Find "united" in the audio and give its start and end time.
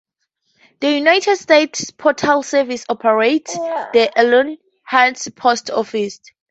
0.95-1.35